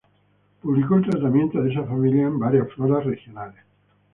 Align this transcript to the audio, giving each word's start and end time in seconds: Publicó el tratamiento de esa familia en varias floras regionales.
Publicó 0.63 0.95
el 0.95 1.05
tratamiento 1.07 1.61
de 1.61 1.69
esa 1.71 1.83
familia 1.83 2.23
en 2.23 2.39
varias 2.39 2.67
floras 2.73 3.05
regionales. 3.05 3.63